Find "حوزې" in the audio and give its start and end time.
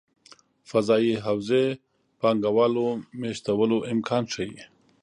1.25-1.65